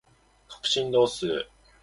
[0.49, 1.45] 角振動数